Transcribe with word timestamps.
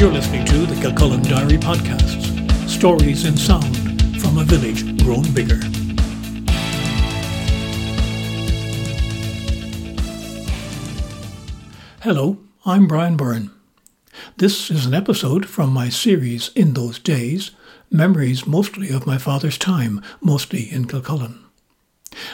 You're 0.00 0.10
listening 0.10 0.46
to 0.46 0.64
the 0.64 0.80
Kilcullen 0.80 1.20
Diary 1.20 1.58
Podcasts, 1.58 2.66
stories 2.66 3.26
in 3.26 3.36
sound 3.36 3.76
from 4.18 4.38
a 4.38 4.44
village 4.44 4.82
grown 5.04 5.30
bigger. 5.34 5.60
Hello, 12.00 12.38
I'm 12.64 12.86
Brian 12.86 13.18
Byrne. 13.18 13.50
This 14.38 14.70
is 14.70 14.86
an 14.86 14.94
episode 14.94 15.44
from 15.44 15.70
my 15.70 15.90
series 15.90 16.48
In 16.56 16.72
Those 16.72 16.98
Days, 16.98 17.50
memories 17.90 18.46
mostly 18.46 18.88
of 18.88 19.06
my 19.06 19.18
father's 19.18 19.58
time, 19.58 20.00
mostly 20.22 20.62
in 20.62 20.86
Kilcullen. 20.86 21.44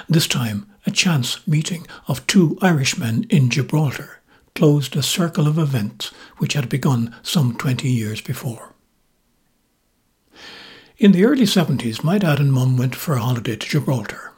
This 0.09 0.29
time, 0.29 0.71
a 0.87 0.93
chance 0.93 1.45
meeting 1.48 1.85
of 2.07 2.25
two 2.29 2.59
Irishmen 2.62 3.25
in 3.29 3.51
Gibraltar 3.51 4.21
closed 4.57 4.96
a 4.96 5.03
circle 5.03 5.46
of 5.46 5.59
events 5.59 6.13
which 6.39 6.55
had 6.55 6.69
begun 6.69 7.15
some 7.23 7.55
20 7.57 7.89
years 7.89 8.21
before. 8.21 8.75
In 10.99 11.13
the 11.13 11.25
early 11.25 11.45
70s, 11.45 12.03
my 12.03 12.19
dad 12.19 12.41
and 12.41 12.53
mum 12.53 12.77
went 12.77 12.96
for 12.96 13.15
a 13.15 13.21
holiday 13.21 13.55
to 13.55 13.69
Gibraltar. 13.69 14.32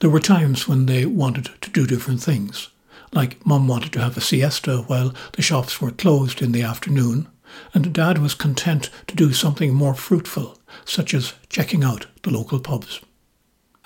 There 0.00 0.10
were 0.10 0.20
times 0.20 0.66
when 0.66 0.86
they 0.86 1.06
wanted 1.06 1.50
to 1.60 1.70
do 1.70 1.86
different 1.86 2.22
things 2.22 2.70
like 3.12 3.44
Mum 3.46 3.68
wanted 3.68 3.92
to 3.92 4.00
have 4.00 4.16
a 4.16 4.20
siesta 4.20 4.78
while 4.86 5.14
the 5.32 5.42
shops 5.42 5.80
were 5.80 5.90
closed 5.90 6.40
in 6.40 6.52
the 6.52 6.62
afternoon, 6.62 7.28
and 7.74 7.92
Dad 7.92 8.18
was 8.18 8.34
content 8.34 8.88
to 9.06 9.14
do 9.14 9.32
something 9.32 9.74
more 9.74 9.94
fruitful, 9.94 10.58
such 10.84 11.12
as 11.12 11.34
checking 11.48 11.84
out 11.84 12.06
the 12.22 12.30
local 12.30 12.58
pubs. 12.58 13.00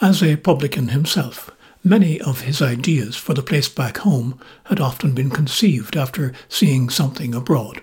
As 0.00 0.22
a 0.22 0.36
publican 0.36 0.88
himself, 0.88 1.50
many 1.86 2.20
of 2.20 2.40
his 2.40 2.60
ideas 2.60 3.14
for 3.14 3.32
the 3.32 3.42
place 3.42 3.68
back 3.68 3.98
home 3.98 4.40
had 4.64 4.80
often 4.80 5.14
been 5.14 5.30
conceived 5.30 5.96
after 5.96 6.32
seeing 6.48 6.90
something 6.90 7.32
abroad, 7.32 7.80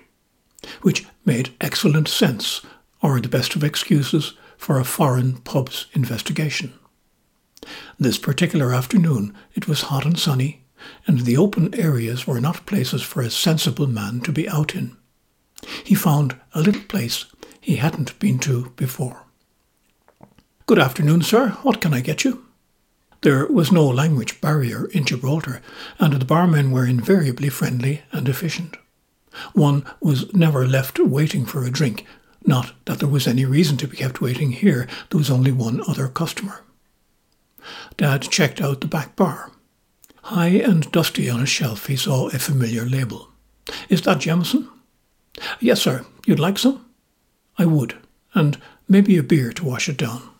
which 0.82 1.06
made 1.24 1.54
excellent 1.58 2.06
sense, 2.06 2.60
or 3.02 3.18
the 3.18 3.30
best 3.30 3.56
of 3.56 3.64
excuses, 3.64 4.34
for 4.58 4.78
a 4.78 4.84
foreign 4.84 5.38
pub's 5.38 5.86
investigation. 5.94 6.74
This 7.98 8.18
particular 8.18 8.74
afternoon 8.74 9.34
it 9.54 9.66
was 9.66 9.82
hot 9.82 10.04
and 10.04 10.18
sunny, 10.18 10.64
and 11.06 11.20
the 11.20 11.38
open 11.38 11.74
areas 11.74 12.26
were 12.26 12.40
not 12.40 12.66
places 12.66 13.02
for 13.02 13.22
a 13.22 13.30
sensible 13.30 13.86
man 13.86 14.20
to 14.20 14.32
be 14.32 14.46
out 14.46 14.74
in. 14.74 14.96
He 15.82 15.94
found 15.94 16.36
a 16.52 16.60
little 16.60 16.82
place 16.82 17.24
he 17.58 17.76
hadn't 17.76 18.18
been 18.18 18.38
to 18.40 18.70
before. 18.76 19.22
Good 20.66 20.78
afternoon, 20.78 21.22
sir. 21.22 21.50
What 21.62 21.80
can 21.80 21.94
I 21.94 22.00
get 22.00 22.22
you? 22.22 22.43
There 23.24 23.46
was 23.46 23.72
no 23.72 23.86
language 23.88 24.38
barrier 24.42 24.84
in 24.92 25.06
Gibraltar, 25.06 25.62
and 25.98 26.12
the 26.12 26.26
barmen 26.26 26.70
were 26.70 26.84
invariably 26.84 27.48
friendly 27.48 28.02
and 28.12 28.28
efficient. 28.28 28.76
One 29.54 29.86
was 29.98 30.34
never 30.34 30.66
left 30.66 30.98
waiting 30.98 31.46
for 31.46 31.64
a 31.64 31.70
drink, 31.70 32.04
not 32.44 32.74
that 32.84 32.98
there 32.98 33.08
was 33.08 33.26
any 33.26 33.46
reason 33.46 33.78
to 33.78 33.88
be 33.88 33.96
kept 33.96 34.20
waiting 34.20 34.52
here, 34.52 34.86
there 35.08 35.16
was 35.16 35.30
only 35.30 35.52
one 35.52 35.80
other 35.88 36.06
customer. 36.06 36.64
Dad 37.96 38.20
checked 38.20 38.60
out 38.60 38.82
the 38.82 38.86
back 38.86 39.16
bar. 39.16 39.50
High 40.24 40.60
and 40.62 40.92
dusty 40.92 41.30
on 41.30 41.40
a 41.40 41.46
shelf, 41.46 41.86
he 41.86 41.96
saw 41.96 42.28
a 42.28 42.38
familiar 42.38 42.84
label. 42.84 43.30
Is 43.88 44.02
that 44.02 44.20
Jameson? 44.20 44.68
Yes, 45.60 45.80
sir. 45.80 46.04
You'd 46.26 46.38
like 46.38 46.58
some? 46.58 46.84
I 47.56 47.64
would, 47.64 47.96
and 48.34 48.60
maybe 48.86 49.16
a 49.16 49.22
beer 49.22 49.50
to 49.54 49.64
wash 49.64 49.88
it 49.88 49.96
down. 49.96 50.33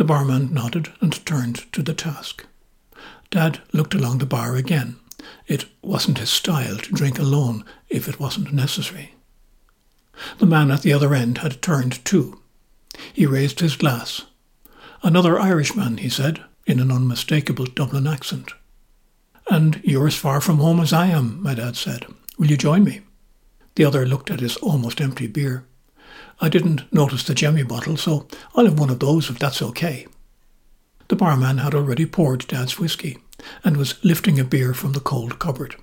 The 0.00 0.04
barman 0.06 0.54
nodded 0.54 0.90
and 1.02 1.26
turned 1.26 1.70
to 1.74 1.82
the 1.82 1.92
task. 1.92 2.46
Dad 3.30 3.60
looked 3.74 3.92
along 3.92 4.16
the 4.16 4.24
bar 4.24 4.56
again. 4.56 4.96
It 5.46 5.66
wasn't 5.82 6.16
his 6.16 6.30
style 6.30 6.78
to 6.78 6.94
drink 6.94 7.18
alone 7.18 7.66
if 7.90 8.08
it 8.08 8.18
wasn't 8.18 8.50
necessary. 8.54 9.12
The 10.38 10.46
man 10.46 10.70
at 10.70 10.80
the 10.80 10.94
other 10.94 11.12
end 11.14 11.36
had 11.44 11.60
turned 11.60 12.02
too. 12.02 12.40
He 13.12 13.26
raised 13.26 13.60
his 13.60 13.76
glass. 13.76 14.22
Another 15.02 15.38
Irishman, 15.38 15.98
he 15.98 16.08
said, 16.08 16.42
in 16.66 16.80
an 16.80 16.90
unmistakable 16.90 17.66
Dublin 17.66 18.06
accent. 18.06 18.54
And 19.50 19.82
you're 19.84 20.06
as 20.06 20.16
far 20.16 20.40
from 20.40 20.60
home 20.60 20.80
as 20.80 20.94
I 20.94 21.08
am, 21.08 21.42
my 21.42 21.52
dad 21.52 21.76
said. 21.76 22.06
Will 22.38 22.50
you 22.50 22.56
join 22.56 22.84
me? 22.84 23.02
The 23.74 23.84
other 23.84 24.06
looked 24.06 24.30
at 24.30 24.40
his 24.40 24.56
almost 24.56 24.98
empty 24.98 25.26
beer. 25.26 25.66
I 26.40 26.48
didn't 26.48 26.90
notice 26.92 27.22
the 27.22 27.34
jemmy 27.34 27.62
bottle, 27.62 27.96
so 27.96 28.26
I'll 28.54 28.64
have 28.64 28.78
one 28.78 28.90
of 28.90 28.98
those 28.98 29.28
if 29.28 29.38
that's 29.38 29.60
okay. 29.60 30.06
The 31.08 31.16
barman 31.16 31.58
had 31.58 31.74
already 31.74 32.06
poured 32.06 32.46
Dad's 32.46 32.78
whisky 32.78 33.18
and 33.62 33.76
was 33.76 34.02
lifting 34.04 34.38
a 34.38 34.44
beer 34.44 34.72
from 34.72 34.92
the 34.92 35.00
cold 35.00 35.38
cupboard. 35.38 35.76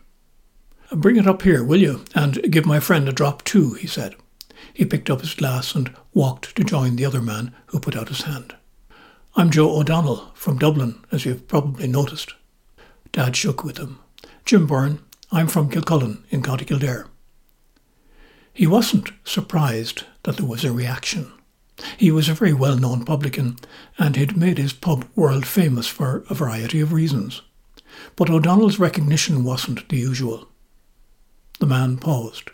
Bring 0.91 1.17
it 1.17 1.27
up 1.27 1.41
here, 1.41 1.63
will 1.63 1.81
you, 1.81 2.05
and 2.15 2.41
give 2.51 2.65
my 2.65 2.79
friend 2.79 3.07
a 3.07 3.11
drop 3.11 3.43
too, 3.43 3.73
he 3.73 3.87
said. 3.87 4.15
He 4.73 4.85
picked 4.85 5.09
up 5.09 5.21
his 5.21 5.35
glass 5.35 5.75
and 5.75 5.93
walked 6.13 6.55
to 6.55 6.63
join 6.63 6.95
the 6.95 7.05
other 7.05 7.21
man, 7.21 7.53
who 7.67 7.79
put 7.79 7.95
out 7.95 8.07
his 8.07 8.21
hand. 8.21 8.55
I'm 9.35 9.51
Joe 9.51 9.77
O'Donnell, 9.77 10.31
from 10.33 10.57
Dublin, 10.57 11.03
as 11.11 11.25
you've 11.25 11.47
probably 11.47 11.87
noticed. 11.87 12.33
Dad 13.11 13.35
shook 13.35 13.63
with 13.63 13.77
him. 13.77 13.99
Jim 14.45 14.65
Byrne, 14.65 14.99
I'm 15.31 15.47
from 15.47 15.69
Kilcullen 15.69 16.23
in 16.29 16.41
County 16.41 16.65
Kildare. 16.65 17.07
He 18.57 18.65
wasn't 18.65 19.11
surprised 19.23 20.05
that 20.23 20.37
there 20.37 20.45
was 20.47 20.63
a 20.63 20.71
reaction. 20.71 21.31
He 21.95 22.09
was 22.09 22.27
a 22.27 22.33
very 22.33 22.53
well 22.53 22.75
known 22.75 23.05
publican, 23.05 23.57
and 23.99 24.15
had 24.15 24.35
made 24.35 24.57
his 24.57 24.73
pub 24.73 25.05
world 25.15 25.45
famous 25.45 25.85
for 25.85 26.25
a 26.27 26.33
variety 26.33 26.81
of 26.81 26.91
reasons. 26.91 27.43
But 28.15 28.31
O'Donnell's 28.31 28.79
recognition 28.79 29.43
wasn't 29.43 29.87
the 29.89 29.97
usual. 29.97 30.47
The 31.59 31.67
man 31.67 31.97
paused, 31.97 32.49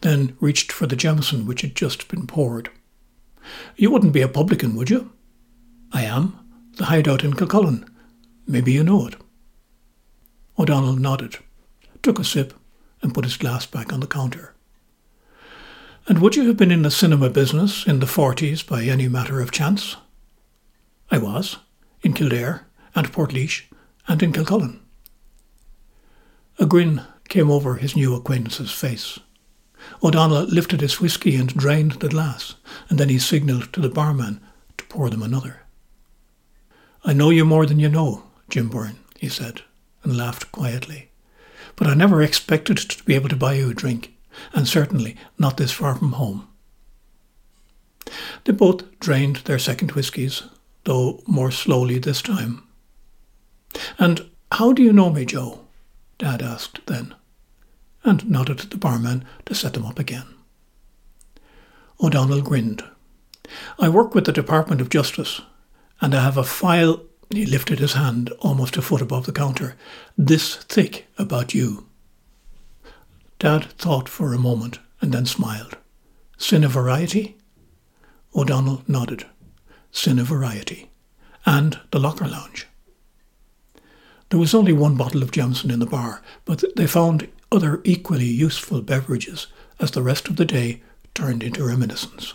then 0.00 0.36
reached 0.40 0.72
for 0.72 0.88
the 0.88 0.96
Jameson 0.96 1.46
which 1.46 1.60
had 1.60 1.76
just 1.76 2.08
been 2.08 2.26
poured. 2.26 2.70
You 3.76 3.92
wouldn't 3.92 4.12
be 4.12 4.22
a 4.22 4.28
publican, 4.28 4.74
would 4.74 4.90
you? 4.90 5.12
I 5.92 6.02
am. 6.02 6.36
The 6.78 6.86
hideout 6.86 7.22
in 7.22 7.34
Kilcullen. 7.34 7.88
Maybe 8.44 8.72
you 8.72 8.82
know 8.82 9.06
it. 9.06 9.14
O'Donnell 10.58 10.96
nodded, 10.96 11.36
took 12.02 12.18
a 12.18 12.24
sip, 12.24 12.54
and 13.02 13.14
put 13.14 13.24
his 13.24 13.36
glass 13.36 13.66
back 13.66 13.92
on 13.92 14.00
the 14.00 14.08
counter. 14.08 14.56
And 16.08 16.20
would 16.20 16.36
you 16.36 16.46
have 16.46 16.56
been 16.56 16.70
in 16.70 16.82
the 16.82 16.90
cinema 16.90 17.28
business 17.28 17.86
in 17.86 18.00
the 18.00 18.06
forties 18.06 18.62
by 18.62 18.84
any 18.84 19.08
matter 19.08 19.42
of 19.42 19.50
chance? 19.50 19.96
I 21.10 21.18
was, 21.18 21.58
in 22.00 22.14
Kildare, 22.14 22.66
and 22.94 23.12
Portlaoise, 23.12 23.64
and 24.06 24.22
in 24.22 24.32
Kilcullen. 24.32 24.80
A 26.58 26.64
grin 26.64 27.02
came 27.28 27.50
over 27.50 27.74
his 27.74 27.94
new 27.94 28.14
acquaintance's 28.14 28.72
face. 28.72 29.18
O'Donnell 30.02 30.44
lifted 30.44 30.80
his 30.80 30.98
whisky 30.98 31.36
and 31.36 31.54
drained 31.54 31.92
the 31.92 32.08
glass, 32.08 32.54
and 32.88 32.98
then 32.98 33.10
he 33.10 33.18
signalled 33.18 33.70
to 33.74 33.80
the 33.80 33.90
barman 33.90 34.40
to 34.78 34.84
pour 34.86 35.10
them 35.10 35.22
another. 35.22 35.60
I 37.04 37.12
know 37.12 37.28
you 37.28 37.44
more 37.44 37.66
than 37.66 37.78
you 37.78 37.90
know, 37.90 38.22
Jim 38.48 38.70
Byrne, 38.70 38.98
he 39.18 39.28
said 39.28 39.60
and 40.02 40.16
laughed 40.16 40.50
quietly. 40.52 41.10
But 41.76 41.86
I 41.86 41.92
never 41.92 42.22
expected 42.22 42.78
to 42.78 43.04
be 43.04 43.14
able 43.14 43.28
to 43.28 43.36
buy 43.36 43.54
you 43.54 43.70
a 43.70 43.74
drink, 43.74 44.14
and 44.52 44.66
certainly 44.66 45.16
not 45.38 45.56
this 45.56 45.72
far 45.72 45.94
from 45.94 46.12
home. 46.12 46.48
They 48.44 48.52
both 48.52 48.98
drained 49.00 49.36
their 49.36 49.58
second 49.58 49.92
whiskies, 49.92 50.42
though 50.84 51.22
more 51.26 51.50
slowly 51.50 51.98
this 51.98 52.22
time. 52.22 52.62
And 53.98 54.30
how 54.52 54.72
do 54.72 54.82
you 54.82 54.92
know 54.92 55.10
me, 55.10 55.24
Joe? 55.24 55.66
Dad 56.18 56.42
asked 56.42 56.80
then, 56.86 57.14
and 58.04 58.28
nodded 58.28 58.58
to 58.58 58.66
the 58.68 58.78
barman 58.78 59.24
to 59.46 59.54
set 59.54 59.74
them 59.74 59.84
up 59.84 59.98
again. 59.98 60.26
O'Donnell 62.02 62.42
grinned. 62.42 62.82
I 63.78 63.88
work 63.88 64.14
with 64.14 64.24
the 64.24 64.32
Department 64.32 64.80
of 64.80 64.88
Justice, 64.88 65.42
and 66.00 66.14
I 66.14 66.22
have 66.22 66.36
a 66.36 66.44
file 66.44 67.02
he 67.30 67.44
lifted 67.44 67.78
his 67.78 67.92
hand 67.92 68.30
almost 68.40 68.76
a 68.76 68.82
foot 68.82 69.02
above 69.02 69.26
the 69.26 69.32
counter. 69.32 69.76
This 70.16 70.56
thick 70.56 71.06
about 71.18 71.54
you. 71.54 71.87
Dad 73.38 73.70
thought 73.72 74.08
for 74.08 74.32
a 74.32 74.38
moment 74.38 74.80
and 75.00 75.12
then 75.12 75.26
smiled. 75.26 75.76
Cine 76.38 76.66
variety? 76.66 77.36
O'Donnell 78.34 78.82
nodded. 78.88 79.26
Cine 79.92 80.22
variety. 80.22 80.90
And 81.46 81.78
the 81.92 82.00
locker 82.00 82.26
lounge. 82.26 82.66
There 84.30 84.40
was 84.40 84.54
only 84.54 84.72
one 84.72 84.96
bottle 84.96 85.22
of 85.22 85.30
Jameson 85.30 85.70
in 85.70 85.78
the 85.78 85.86
bar, 85.86 86.22
but 86.44 86.64
they 86.76 86.86
found 86.86 87.28
other 87.50 87.80
equally 87.84 88.26
useful 88.26 88.82
beverages 88.82 89.46
as 89.80 89.92
the 89.92 90.02
rest 90.02 90.28
of 90.28 90.36
the 90.36 90.44
day 90.44 90.82
turned 91.14 91.42
into 91.42 91.64
reminiscence. 91.64 92.34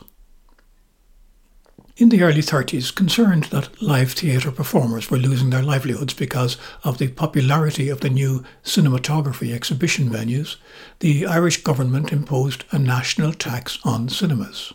In 1.96 2.10
the 2.10 2.24
early 2.24 2.42
30s, 2.42 2.94
concerned 2.94 3.44
that 3.52 3.80
live 3.80 4.14
theatre 4.14 4.50
performers 4.50 5.12
were 5.12 5.18
losing 5.20 5.52
their 5.52 5.62
livelihoods 5.62 6.16
because 6.16 6.58
of 6.84 6.98
the 6.98 7.10
popularity 7.10 7.88
of 7.90 8.00
the 8.00 8.10
new 8.10 8.44
cinematography 8.64 9.54
exhibition 9.54 10.10
venues, 10.10 10.56
the 11.02 11.28
Irish 11.28 11.62
government 11.62 12.12
imposed 12.12 12.64
a 12.72 12.80
national 12.80 13.32
tax 13.32 13.78
on 13.84 14.10
cinemas. 14.10 14.74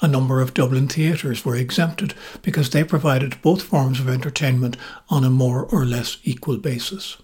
A 0.00 0.08
number 0.08 0.40
of 0.40 0.54
Dublin 0.54 0.88
theatres 0.88 1.44
were 1.44 1.54
exempted 1.54 2.14
because 2.40 2.70
they 2.70 2.82
provided 2.82 3.42
both 3.42 3.60
forms 3.60 4.00
of 4.00 4.08
entertainment 4.08 4.78
on 5.10 5.22
a 5.22 5.28
more 5.28 5.66
or 5.66 5.84
less 5.84 6.16
equal 6.24 6.56
basis. 6.56 7.18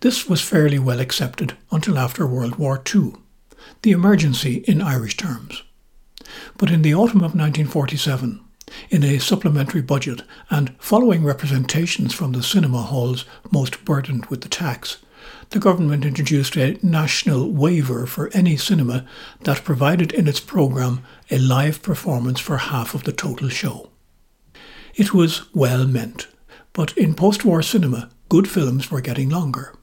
This 0.00 0.28
was 0.28 0.40
fairly 0.40 0.80
well 0.80 0.98
accepted 0.98 1.56
until 1.70 1.96
after 1.96 2.26
World 2.26 2.56
War 2.56 2.82
II 2.92 3.12
the 3.82 3.92
emergency 3.92 4.64
in 4.66 4.82
Irish 4.82 5.16
terms. 5.16 5.62
But 6.56 6.70
in 6.70 6.82
the 6.82 6.94
autumn 6.94 7.20
of 7.20 7.34
1947, 7.34 8.40
in 8.90 9.04
a 9.04 9.18
supplementary 9.18 9.82
budget 9.82 10.22
and 10.50 10.74
following 10.78 11.22
representations 11.24 12.14
from 12.14 12.32
the 12.32 12.42
cinema 12.42 12.82
halls 12.82 13.24
most 13.50 13.84
burdened 13.84 14.26
with 14.26 14.40
the 14.40 14.48
tax, 14.48 14.98
the 15.50 15.58
government 15.58 16.04
introduced 16.04 16.56
a 16.56 16.78
national 16.82 17.50
waiver 17.50 18.06
for 18.06 18.30
any 18.32 18.56
cinema 18.56 19.06
that 19.42 19.64
provided 19.64 20.12
in 20.12 20.26
its 20.26 20.40
programme 20.40 21.04
a 21.30 21.38
live 21.38 21.82
performance 21.82 22.40
for 22.40 22.56
half 22.56 22.94
of 22.94 23.04
the 23.04 23.12
total 23.12 23.48
show. 23.48 23.90
It 24.94 25.12
was 25.12 25.52
well 25.54 25.86
meant, 25.86 26.28
but 26.72 26.96
in 26.96 27.14
post 27.14 27.44
war 27.44 27.62
cinema, 27.62 28.10
good 28.28 28.48
films 28.48 28.90
were 28.90 29.00
getting 29.00 29.28
longer. 29.28 29.74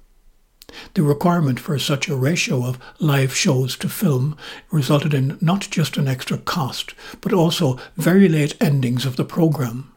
The 0.93 1.03
requirement 1.03 1.59
for 1.59 1.77
such 1.79 2.07
a 2.07 2.15
ratio 2.15 2.65
of 2.65 2.79
live 2.99 3.35
shows 3.35 3.75
to 3.77 3.89
film 3.89 4.37
resulted 4.71 5.13
in 5.13 5.37
not 5.41 5.67
just 5.69 5.97
an 5.97 6.07
extra 6.07 6.37
cost, 6.37 6.93
but 7.21 7.33
also 7.33 7.79
very 7.95 8.29
late 8.29 8.55
endings 8.61 9.05
of 9.05 9.15
the 9.15 9.25
programme, 9.25 9.91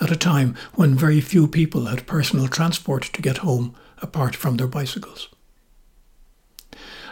at 0.00 0.10
a 0.10 0.16
time 0.16 0.56
when 0.74 0.94
very 0.94 1.20
few 1.20 1.46
people 1.46 1.86
had 1.86 2.06
personal 2.06 2.48
transport 2.48 3.04
to 3.12 3.22
get 3.22 3.38
home 3.38 3.74
apart 3.98 4.34
from 4.36 4.56
their 4.56 4.66
bicycles. 4.66 5.28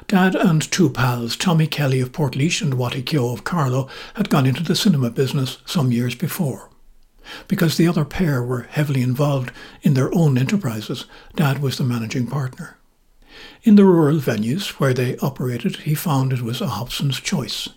Dad 0.08 0.34
and 0.34 0.60
two 0.70 0.90
pals, 0.90 1.36
Tommy 1.36 1.66
Kelly 1.66 2.00
of 2.00 2.12
Portlaoise 2.12 2.60
and 2.60 2.74
Wattie 2.74 3.02
Keogh 3.02 3.32
of 3.32 3.44
Carlow, 3.44 3.88
had 4.14 4.28
gone 4.28 4.46
into 4.46 4.62
the 4.62 4.74
cinema 4.76 5.10
business 5.10 5.58
some 5.64 5.92
years 5.92 6.14
before. 6.14 6.70
Because 7.46 7.76
the 7.76 7.86
other 7.86 8.04
pair 8.04 8.42
were 8.42 8.62
heavily 8.62 9.00
involved 9.00 9.52
in 9.82 9.94
their 9.94 10.12
own 10.14 10.36
enterprises, 10.36 11.06
Dad 11.36 11.60
was 11.62 11.78
the 11.78 11.84
managing 11.84 12.26
partner. 12.26 12.78
In 13.62 13.76
the 13.76 13.84
rural 13.84 14.18
venues 14.18 14.80
where 14.80 14.94
they 14.94 15.16
operated, 15.18 15.76
he 15.76 15.94
found 15.94 16.32
it 16.32 16.42
was 16.42 16.60
a 16.60 16.68
Hobson's 16.68 17.20
choice. 17.20 17.68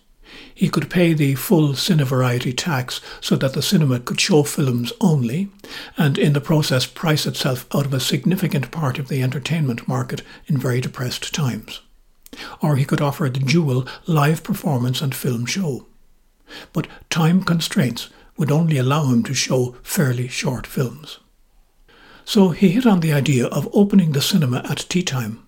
He 0.53 0.69
could 0.69 0.89
pay 0.89 1.13
the 1.13 1.35
full 1.35 1.73
cine 1.73 2.03
variety 2.03 2.51
tax 2.51 2.99
so 3.21 3.35
that 3.35 3.53
the 3.53 3.61
cinema 3.61 3.99
could 3.99 4.19
show 4.19 4.43
films 4.43 4.91
only, 4.99 5.49
and 5.97 6.17
in 6.17 6.33
the 6.33 6.41
process 6.41 6.85
price 6.85 7.25
itself 7.25 7.67
out 7.73 7.85
of 7.85 7.93
a 7.93 7.99
significant 7.99 8.71
part 8.71 8.97
of 8.97 9.07
the 9.07 9.21
entertainment 9.21 9.87
market 9.87 10.23
in 10.47 10.57
very 10.57 10.81
depressed 10.81 11.33
times. 11.33 11.81
Or 12.61 12.75
he 12.75 12.85
could 12.85 13.01
offer 13.01 13.29
the 13.29 13.39
dual 13.39 13.87
live 14.07 14.43
performance 14.43 15.01
and 15.01 15.13
film 15.13 15.45
show. 15.45 15.85
But 16.73 16.87
time 17.09 17.43
constraints 17.43 18.09
would 18.37 18.51
only 18.51 18.77
allow 18.77 19.05
him 19.05 19.23
to 19.23 19.33
show 19.33 19.75
fairly 19.83 20.27
short 20.27 20.67
films. 20.67 21.19
So 22.25 22.49
he 22.49 22.69
hit 22.69 22.85
on 22.85 22.99
the 22.99 23.13
idea 23.13 23.45
of 23.45 23.69
opening 23.73 24.11
the 24.11 24.21
cinema 24.21 24.65
at 24.69 24.85
tea 24.89 25.03
time, 25.03 25.44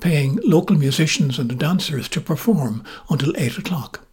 paying 0.00 0.38
local 0.42 0.76
musicians 0.76 1.38
and 1.38 1.58
dancers 1.58 2.08
to 2.08 2.20
perform 2.20 2.84
until 3.08 3.36
8 3.36 3.58
o'clock, 3.58 4.06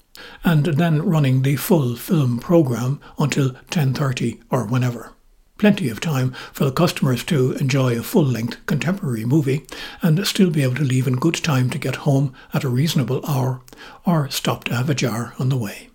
and 0.44 0.66
then 0.66 1.02
running 1.02 1.42
the 1.42 1.56
full 1.56 1.96
film 1.96 2.40
programme 2.40 3.00
until 3.18 3.52
10.30 3.72 4.42
or 4.50 4.66
whenever. 4.66 5.14
Plenty 5.58 5.90
of 5.90 6.00
time 6.00 6.34
for 6.54 6.66
the 6.66 6.72
customers 6.72 7.24
to 7.24 7.54
enjoy 7.54 7.98
a 7.98 8.04
full-length 8.04 8.64
contemporary 8.68 9.26
movie 9.26 9.66
and 10.04 10.26
still 10.28 10.52
be 10.52 10.62
able 10.62 10.76
to 10.76 10.84
leave 10.84 11.08
in 11.08 11.16
good 11.16 11.34
time 11.34 11.72
to 11.72 11.80
get 11.80 11.98
home 11.98 12.32
at 12.54 12.64
a 12.64 12.70
reasonable 12.70 13.26
hour 13.26 13.62
or 14.06 14.30
stop 14.30 14.66
to 14.66 14.76
have 14.76 14.90
a 14.90 14.94
jar 14.94 15.34
on 15.40 15.50
the 15.50 15.58
way. 15.58 15.90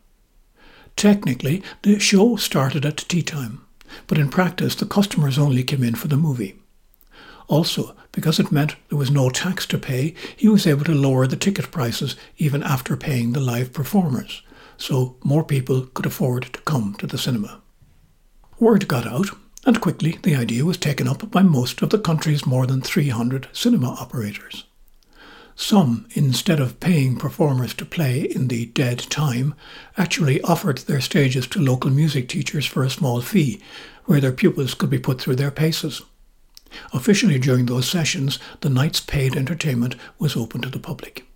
Technically, 0.97 1.63
the 1.83 2.01
show 2.01 2.35
started 2.35 2.85
at 2.85 2.97
tea 3.09 3.23
time, 3.23 3.65
but 4.09 4.19
in 4.19 4.29
practice 4.29 4.75
the 4.75 4.85
customers 4.85 5.39
only 5.39 5.63
came 5.63 5.85
in 5.85 5.95
for 5.95 6.09
the 6.09 6.17
movie. 6.17 6.57
Also, 7.49 7.95
because 8.13 8.39
it 8.39 8.53
meant 8.53 8.77
there 8.89 8.99
was 8.99 9.11
no 9.11 9.31
tax 9.31 9.67
to 9.67 9.79
pay, 9.79 10.15
he 10.37 10.49
was 10.49 10.67
able 10.67 10.85
to 10.85 10.95
lower 10.95 11.27
the 11.27 11.37
ticket 11.37 11.71
prices 11.71 12.17
even 12.39 12.63
after 12.63 12.97
paying 12.97 13.33
the 13.33 13.41
live 13.41 13.73
performers, 13.73 14.43
so 14.77 15.17
more 15.25 15.45
people 15.45 15.87
could 15.87 16.07
afford 16.07 16.45
to 16.53 16.61
come 16.63 16.95
to 16.99 17.07
the 17.07 17.19
cinema. 17.19 17.61
Word 18.59 18.87
got 18.89 19.07
out, 19.07 19.31
and 19.65 19.81
quickly 19.81 20.19
the 20.23 20.37
idea 20.37 20.65
was 20.65 20.77
taken 20.77 21.09
up 21.09 21.31
by 21.31 21.43
most 21.43 21.83
of 21.83 21.91
the 21.91 21.99
country's 21.99 22.47
more 22.47 22.67
than 22.67 22.81
300 22.81 23.49
cinema 23.53 23.89
operators. 23.89 24.65
Some, 25.55 26.07
instead 26.13 26.61
of 26.61 26.81
paying 26.81 27.17
performers 27.17 27.75
to 27.75 27.85
play 27.85 28.23
in 28.23 28.49
the 28.49 28.67
dead 28.67 28.99
time, 29.11 29.55
actually 29.99 30.41
offered 30.43 30.79
their 30.79 31.01
stages 31.01 31.47
to 31.49 31.61
local 31.61 31.91
music 31.91 32.29
teachers 32.29 32.65
for 32.65 32.83
a 32.83 32.91
small 32.91 33.21
fee, 33.21 33.61
where 34.07 34.21
their 34.21 34.33
pupils 34.33 34.75
could 34.75 34.91
be 34.91 34.99
put 34.99 35.21
through 35.21 35.37
their 35.37 35.51
paces. 35.51 36.03
Officially, 36.93 37.39
during 37.39 37.67
those 37.67 37.89
sessions, 37.89 38.39
the 38.61 38.71
night's 38.71 39.01
paid 39.01 39.37
entertainment 39.37 39.97
was 40.19 40.37
open 40.37 40.61
to 40.63 40.69
the 40.69 40.79
public. 40.79 41.27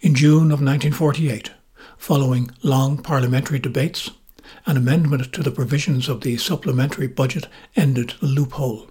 In 0.00 0.14
June 0.14 0.52
of 0.52 0.62
1948, 0.62 1.50
following 1.96 2.50
long 2.62 2.98
parliamentary 2.98 3.58
debates, 3.58 4.10
an 4.66 4.76
amendment 4.76 5.32
to 5.32 5.42
the 5.42 5.50
provisions 5.50 6.08
of 6.08 6.22
the 6.22 6.36
supplementary 6.36 7.06
budget 7.06 7.46
ended 7.76 8.14
the 8.20 8.26
loophole. 8.26 8.90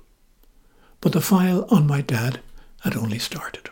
But 1.02 1.14
the 1.14 1.22
file 1.22 1.66
on 1.70 1.88
my 1.88 2.02
dad 2.02 2.42
had 2.82 2.96
only 2.96 3.20
started. 3.20 3.70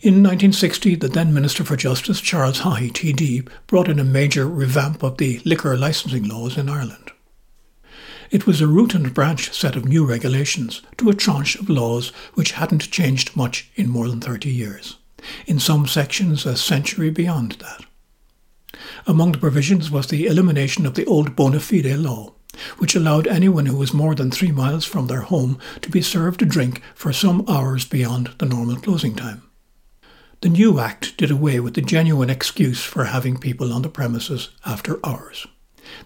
In 0.00 0.22
1960, 0.22 0.96
the 0.96 1.08
then 1.08 1.32
Minister 1.32 1.64
for 1.64 1.74
Justice, 1.74 2.20
Charles 2.20 2.60
Haughey, 2.60 2.92
TD, 2.92 3.48
brought 3.66 3.88
in 3.88 3.98
a 3.98 4.04
major 4.04 4.46
revamp 4.46 5.02
of 5.02 5.16
the 5.16 5.40
liquor 5.44 5.76
licensing 5.76 6.28
laws 6.28 6.58
in 6.58 6.68
Ireland. 6.68 7.10
It 8.30 8.46
was 8.46 8.60
a 8.60 8.66
root 8.66 8.94
and 8.94 9.14
branch 9.14 9.52
set 9.52 9.76
of 9.76 9.84
new 9.84 10.04
regulations 10.04 10.82
to 10.98 11.10
a 11.10 11.14
tranche 11.14 11.56
of 11.56 11.70
laws 11.70 12.08
which 12.34 12.52
hadn't 12.52 12.90
changed 12.90 13.36
much 13.36 13.70
in 13.76 13.88
more 13.88 14.08
than 14.08 14.20
30 14.20 14.50
years, 14.50 14.96
in 15.46 15.58
some 15.58 15.86
sections 15.86 16.44
a 16.44 16.56
century 16.56 17.10
beyond 17.10 17.52
that. 17.60 17.84
Among 19.06 19.32
the 19.32 19.38
provisions 19.38 19.90
was 19.90 20.08
the 20.08 20.26
elimination 20.26 20.86
of 20.86 20.94
the 20.94 21.06
old 21.06 21.36
bona 21.36 21.60
fide 21.60 21.98
law, 21.98 22.34
which 22.78 22.94
allowed 22.94 23.26
anyone 23.26 23.66
who 23.66 23.76
was 23.76 23.94
more 23.94 24.14
than 24.14 24.30
three 24.30 24.52
miles 24.52 24.84
from 24.84 25.06
their 25.06 25.20
home 25.20 25.58
to 25.82 25.90
be 25.90 26.02
served 26.02 26.42
a 26.42 26.46
drink 26.46 26.82
for 26.94 27.12
some 27.12 27.44
hours 27.48 27.84
beyond 27.84 28.30
the 28.38 28.46
normal 28.46 28.76
closing 28.76 29.14
time. 29.14 29.42
The 30.40 30.48
new 30.48 30.78
Act 30.78 31.16
did 31.16 31.30
away 31.30 31.60
with 31.60 31.74
the 31.74 31.82
genuine 31.82 32.30
excuse 32.30 32.82
for 32.82 33.04
having 33.04 33.38
people 33.38 33.72
on 33.72 33.82
the 33.82 33.88
premises 33.88 34.50
after 34.64 34.98
hours. 35.04 35.46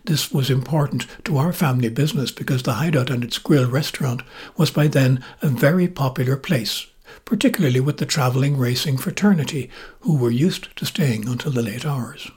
This 0.04 0.32
was 0.32 0.50
important 0.50 1.06
to 1.24 1.38
our 1.38 1.52
family 1.52 1.88
business 1.88 2.30
because 2.30 2.62
the 2.62 2.74
Hideout 2.74 3.10
and 3.10 3.24
its 3.24 3.38
grill 3.38 3.68
restaurant 3.68 4.22
was 4.56 4.70
by 4.70 4.86
then 4.88 5.24
a 5.42 5.48
very 5.48 5.88
popular 5.88 6.36
place, 6.36 6.86
particularly 7.24 7.80
with 7.80 7.98
the 7.98 8.06
travelling 8.06 8.56
racing 8.56 8.98
fraternity 8.98 9.70
who 10.00 10.16
were 10.16 10.30
used 10.30 10.74
to 10.76 10.86
staying 10.86 11.28
until 11.28 11.52
the 11.52 11.62
late 11.62 11.84
hours. 11.84 12.30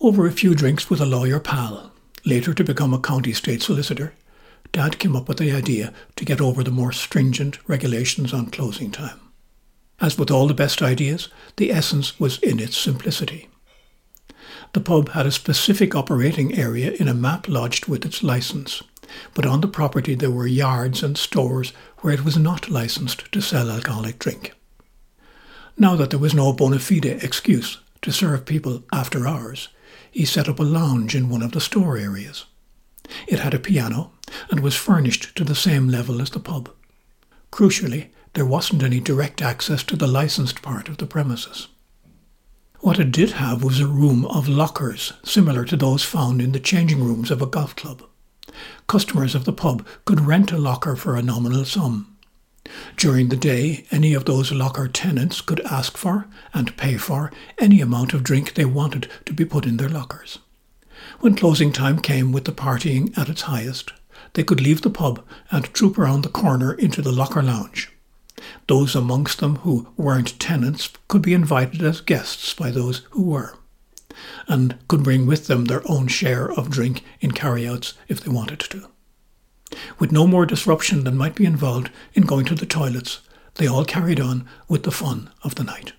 Over 0.00 0.26
a 0.26 0.32
few 0.32 0.54
drinks 0.54 0.90
with 0.90 1.00
a 1.00 1.06
lawyer 1.06 1.40
pal, 1.40 1.92
later 2.24 2.52
to 2.52 2.64
become 2.64 2.92
a 2.92 3.00
county 3.00 3.32
state 3.32 3.62
solicitor, 3.62 4.14
Dad 4.72 4.98
came 4.98 5.16
up 5.16 5.28
with 5.28 5.38
the 5.38 5.52
idea 5.52 5.92
to 6.16 6.24
get 6.24 6.40
over 6.40 6.62
the 6.62 6.70
more 6.70 6.92
stringent 6.92 7.58
regulations 7.68 8.34
on 8.34 8.50
closing 8.50 8.90
time. 8.90 9.20
As 10.00 10.18
with 10.18 10.30
all 10.30 10.46
the 10.46 10.54
best 10.54 10.82
ideas, 10.82 11.28
the 11.56 11.72
essence 11.72 12.20
was 12.20 12.38
in 12.40 12.60
its 12.60 12.76
simplicity. 12.76 13.48
The 14.72 14.80
pub 14.80 15.10
had 15.10 15.26
a 15.26 15.32
specific 15.32 15.94
operating 15.94 16.54
area 16.54 16.92
in 16.92 17.08
a 17.08 17.14
map 17.14 17.48
lodged 17.48 17.86
with 17.86 18.04
its 18.04 18.22
license, 18.22 18.82
but 19.34 19.46
on 19.46 19.60
the 19.60 19.68
property 19.68 20.14
there 20.14 20.30
were 20.30 20.46
yards 20.46 21.02
and 21.02 21.16
stores 21.16 21.72
where 21.98 22.12
it 22.12 22.24
was 22.24 22.36
not 22.36 22.70
licensed 22.70 23.30
to 23.32 23.40
sell 23.40 23.70
alcoholic 23.70 24.18
drink. 24.18 24.52
Now 25.78 25.96
that 25.96 26.10
there 26.10 26.18
was 26.18 26.34
no 26.34 26.52
bona 26.52 26.78
fide 26.78 27.06
excuse 27.06 27.78
to 28.02 28.12
serve 28.12 28.46
people 28.46 28.84
after 28.92 29.26
hours, 29.26 29.68
he 30.10 30.24
set 30.24 30.48
up 30.48 30.58
a 30.58 30.62
lounge 30.62 31.14
in 31.14 31.28
one 31.28 31.42
of 31.42 31.52
the 31.52 31.60
store 31.60 31.98
areas. 31.98 32.46
It 33.28 33.38
had 33.38 33.54
a 33.54 33.58
piano 33.58 34.12
and 34.50 34.60
was 34.60 34.74
furnished 34.74 35.36
to 35.36 35.44
the 35.44 35.54
same 35.54 35.88
level 35.88 36.20
as 36.20 36.30
the 36.30 36.40
pub. 36.40 36.70
Crucially, 37.52 38.08
there 38.34 38.46
wasn't 38.46 38.82
any 38.82 39.00
direct 39.00 39.40
access 39.40 39.82
to 39.84 39.96
the 39.96 40.06
licensed 40.06 40.62
part 40.62 40.88
of 40.88 40.98
the 40.98 41.06
premises. 41.06 41.68
What 42.80 42.98
it 42.98 43.10
did 43.10 43.32
have 43.32 43.64
was 43.64 43.80
a 43.80 43.86
room 43.86 44.26
of 44.26 44.48
lockers, 44.48 45.14
similar 45.24 45.64
to 45.64 45.76
those 45.76 46.04
found 46.04 46.42
in 46.42 46.52
the 46.52 46.60
changing 46.60 47.02
rooms 47.02 47.30
of 47.30 47.40
a 47.40 47.46
golf 47.46 47.74
club. 47.74 48.02
Customers 48.86 49.34
of 49.34 49.44
the 49.44 49.52
pub 49.52 49.86
could 50.04 50.20
rent 50.20 50.52
a 50.52 50.58
locker 50.58 50.94
for 50.94 51.16
a 51.16 51.22
nominal 51.22 51.64
sum. 51.64 52.16
During 52.96 53.28
the 53.28 53.36
day, 53.36 53.86
any 53.90 54.12
of 54.12 54.24
those 54.24 54.52
locker 54.52 54.88
tenants 54.88 55.40
could 55.40 55.60
ask 55.62 55.96
for 55.96 56.26
and 56.52 56.76
pay 56.76 56.96
for 56.96 57.32
any 57.58 57.80
amount 57.80 58.12
of 58.12 58.22
drink 58.22 58.54
they 58.54 58.64
wanted 58.64 59.08
to 59.24 59.32
be 59.32 59.44
put 59.44 59.66
in 59.66 59.78
their 59.78 59.88
lockers. 59.88 60.38
When 61.20 61.34
closing 61.34 61.72
time 61.72 62.00
came 62.00 62.30
with 62.30 62.44
the 62.44 62.52
partying 62.52 63.16
at 63.16 63.28
its 63.28 63.42
highest, 63.42 63.92
they 64.34 64.44
could 64.44 64.60
leave 64.60 64.82
the 64.82 64.90
pub 64.90 65.24
and 65.50 65.64
troop 65.72 65.98
around 65.98 66.22
the 66.22 66.28
corner 66.28 66.74
into 66.74 67.00
the 67.00 67.12
locker 67.12 67.42
lounge. 67.42 67.90
Those 68.68 68.94
amongst 68.94 69.38
them 69.38 69.56
who 69.56 69.88
weren't 69.96 70.38
tenants 70.38 70.90
could 71.08 71.22
be 71.22 71.34
invited 71.34 71.82
as 71.82 72.00
guests 72.00 72.52
by 72.54 72.70
those 72.70 73.06
who 73.10 73.22
were, 73.22 73.56
and 74.48 74.76
could 74.88 75.02
bring 75.02 75.26
with 75.26 75.46
them 75.46 75.64
their 75.66 75.82
own 75.90 76.06
share 76.08 76.50
of 76.52 76.70
drink 76.70 77.02
in 77.20 77.32
carryouts 77.32 77.94
if 78.08 78.20
they 78.20 78.30
wanted 78.30 78.60
to. 78.60 78.88
With 79.98 80.12
no 80.12 80.26
more 80.26 80.46
disruption 80.46 81.04
than 81.04 81.16
might 81.16 81.34
be 81.34 81.44
involved 81.44 81.90
in 82.14 82.24
going 82.24 82.44
to 82.46 82.54
the 82.54 82.66
toilets, 82.66 83.20
they 83.54 83.66
all 83.66 83.84
carried 83.84 84.20
on 84.20 84.46
with 84.68 84.82
the 84.82 84.90
fun 84.90 85.30
of 85.42 85.54
the 85.54 85.64
night. 85.64 85.92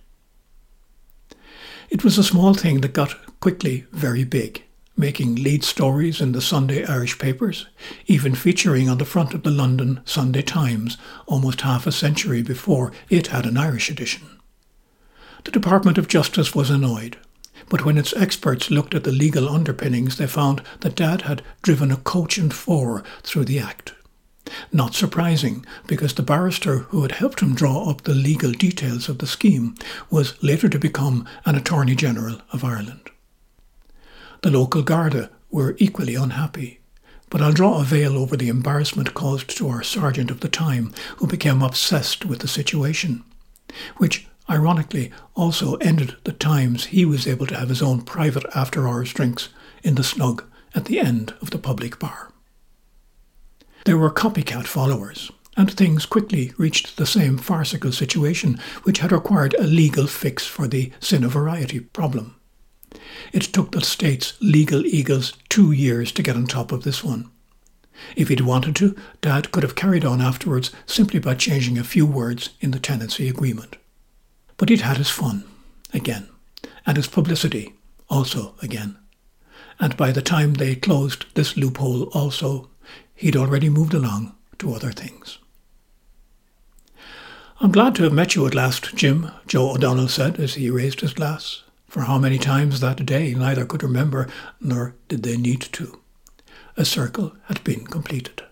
It 1.89 2.03
was 2.03 2.17
a 2.17 2.24
small 2.24 2.53
thing 2.53 2.82
that 2.82 2.94
got 2.94 3.39
quickly 3.39 3.86
very 3.91 4.24
big, 4.24 4.63
making 4.98 5.36
lead 5.36 5.63
stories 5.63 6.20
in 6.20 6.32
the 6.32 6.42
Sunday 6.42 6.84
Irish 6.84 7.20
papers, 7.20 7.68
even 8.08 8.34
featuring 8.34 8.89
on 8.89 8.98
the 8.98 9.06
front 9.06 9.34
of 9.36 9.44
the 9.44 9.51
London 9.51 10.01
Sunday 10.04 10.42
Times 10.42 10.98
almost 11.27 11.62
half 11.62 11.86
a 11.86 11.92
century 11.92 12.42
before 12.42 12.92
it 13.10 13.27
had 13.27 13.46
an 13.46 13.58
Irish 13.58 13.92
edition. 13.92 14.27
The 15.44 15.51
Department 15.51 15.98
of 15.98 16.08
Justice 16.08 16.56
was 16.56 16.72
annoyed, 16.72 17.18
but 17.70 17.86
when 17.86 17.98
its 17.98 18.13
experts 18.16 18.72
looked 18.72 18.96
at 18.96 19.04
the 19.04 19.12
legal 19.12 19.48
underpinnings, 19.48 20.18
they 20.18 20.27
found 20.27 20.63
that 20.82 20.96
Dad 20.96 21.22
had 21.22 21.44
driven 21.62 21.92
a 21.92 21.98
coach 21.98 22.38
and 22.38 22.54
four 22.54 23.04
through 23.24 23.46
the 23.46 23.60
Act. 23.60 23.94
Not 24.72 24.96
surprising, 24.96 25.66
because 25.88 26.13
the 26.13 26.24
barrister 26.24 26.80
who 26.80 27.01
had 27.01 27.12
helped 27.13 27.42
him 27.42 27.54
draw 27.54 27.89
up 27.89 28.01
the 28.01 28.16
legal 28.16 28.51
details 28.51 29.10
of 29.10 29.20
the 29.20 29.27
scheme 29.27 29.75
was 30.10 30.42
later 30.42 30.70
to 30.70 30.80
become 30.80 31.27
an 31.46 31.56
Attorney 31.56 31.96
General 31.96 32.42
of 32.51 32.63
Ireland. 32.63 33.10
The 34.41 34.51
local 34.51 34.84
Garda 34.84 35.32
were 35.50 35.75
equally 35.79 36.15
unhappy, 36.15 36.79
but 37.29 37.41
I'll 37.41 37.53
draw 37.53 37.82
a 37.82 37.84
veil 37.84 38.17
over 38.17 38.38
the 38.38 38.50
embarrassment 38.50 39.13
caused 39.13 39.50
to 39.58 39.67
our 39.67 39.84
sergeant 39.84 40.29
of 40.29 40.41
the 40.41 40.50
time, 40.50 40.94
who 41.17 41.27
became 41.27 41.62
obsessed 41.62 42.25
with 42.25 42.39
the 42.39 42.48
situation, 42.48 43.24
which 43.98 44.27
ironically 44.50 45.12
also 45.36 45.75
ended 45.75 46.15
the 46.24 46.32
times 46.32 46.86
he 46.86 47.03
was 47.03 47.27
able 47.27 47.48
to 47.48 47.58
have 47.58 47.70
his 47.70 47.82
own 47.82 48.01
private 48.01 48.46
after 48.56 48.88
hours 48.88 49.12
drinks 49.12 49.50
in 49.84 49.96
the 49.96 50.03
snug 50.03 50.44
at 50.74 50.86
the 50.86 51.00
end 51.00 51.34
of 51.41 51.50
the 51.50 51.58
public 51.58 52.00
bar. 52.00 52.32
There 53.86 53.98
were 53.98 54.12
copycat 54.12 54.67
followers, 54.67 55.32
and 55.58 55.72
things 55.72 56.06
quickly 56.06 56.53
reached 56.58 56.98
the 56.98 57.06
same 57.06 57.38
farcical 57.38 57.91
situation 57.91 58.60
which 58.84 59.00
had 59.00 59.12
required 59.12 59.56
a 59.56 59.63
legal 59.63 60.08
fix 60.08 60.46
for 60.46 60.67
the 60.67 60.91
of 61.12 61.32
variety 61.32 61.79
problem. 61.79 62.37
It 63.34 63.44
took 63.44 63.72
the 63.72 63.82
state's 63.82 64.34
legal 64.42 64.86
eagles 64.86 65.34
two 65.50 65.72
years 65.72 66.12
to 66.14 66.24
get 66.24 66.36
on 66.36 66.48
top 66.48 66.72
of 66.72 66.84
this 66.84 67.04
one. 67.04 67.30
If 68.16 68.30
he'd 68.30 68.42
wanted 68.42 68.76
to, 68.78 68.96
Dad 69.22 69.52
could 69.52 69.64
have 69.64 69.76
carried 69.76 70.06
on 70.06 70.22
afterwards 70.22 70.72
simply 70.86 71.20
by 71.20 71.36
changing 71.36 71.78
a 71.78 71.84
few 71.84 72.06
words 72.06 72.52
in 72.62 72.72
the 72.72 72.80
tenancy 72.80 73.28
agreement. 73.28 73.78
But 74.58 74.70
he'd 74.70 74.82
had 74.82 74.98
his 74.98 75.10
fun, 75.10 75.44
again, 75.94 76.30
and 76.86 76.98
his 76.98 77.08
publicity, 77.08 77.74
also 78.10 78.56
again. 78.62 78.98
And 79.80 79.98
by 79.98 80.12
the 80.12 80.22
time 80.22 80.56
they 80.56 80.76
closed 80.76 81.26
this 81.34 81.58
loophole 81.58 82.04
also, 82.14 82.70
he'd 83.16 83.36
already 83.36 83.70
moved 83.70 83.94
along 83.94 84.36
to 84.60 84.74
other 84.74 84.92
things. 84.92 85.40
I'm 87.60 87.72
glad 87.72 87.96
to 87.96 88.04
have 88.04 88.14
met 88.14 88.36
you 88.36 88.46
at 88.46 88.54
last, 88.54 88.96
Jim, 88.96 89.32
Joe 89.48 89.72
O'Donnell 89.72 90.08
said 90.08 90.40
as 90.40 90.54
he 90.56 90.70
raised 90.70 91.02
his 91.02 91.14
glass. 91.14 91.64
For 91.88 92.01
how 92.01 92.17
many 92.17 92.38
times 92.38 92.79
that 92.79 93.06
day 93.06 93.34
neither 93.34 93.65
could 93.65 93.82
remember, 93.82 94.27
nor 94.60 94.96
did 95.08 95.24
they 95.24 95.38
need 95.38 95.62
to. 95.62 96.01
A 96.75 96.84
circle 96.86 97.36
had 97.46 97.63
been 97.63 97.86
completed. 97.88 98.44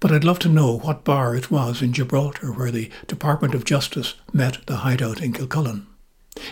But 0.00 0.12
I'd 0.12 0.24
love 0.24 0.38
to 0.40 0.48
know 0.48 0.78
what 0.78 1.04
bar 1.04 1.34
it 1.34 1.50
was 1.50 1.82
in 1.82 1.92
Gibraltar 1.92 2.52
where 2.52 2.70
the 2.70 2.90
Department 3.06 3.54
of 3.54 3.64
Justice 3.64 4.14
met 4.32 4.58
the 4.66 4.76
hideout 4.76 5.20
in 5.20 5.32
Kilcullen. 5.32 5.86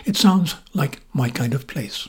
It 0.05 0.17
sounds 0.17 0.55
like 0.73 1.01
my 1.13 1.29
kind 1.29 1.53
of 1.53 1.65
place. 1.65 2.07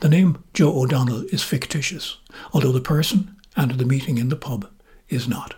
The 0.00 0.08
name 0.08 0.42
Joe 0.52 0.76
O'Donnell 0.82 1.24
is 1.32 1.42
fictitious, 1.42 2.18
although 2.52 2.72
the 2.72 2.80
person 2.80 3.36
and 3.56 3.72
the 3.72 3.84
meeting 3.86 4.18
in 4.18 4.28
the 4.28 4.36
pub 4.36 4.68
is 5.08 5.28
not. 5.28 5.54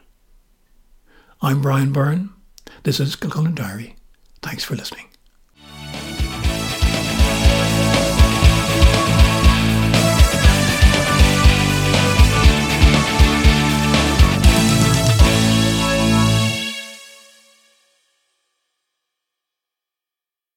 I'm 1.40 1.60
Brian 1.60 1.92
Byrne. 1.92 2.30
This 2.84 3.00
is 3.00 3.16
Kilcullen 3.16 3.54
Diary. 3.54 3.96
Thanks 4.42 4.62
for 4.62 4.76
listening. 4.76 5.06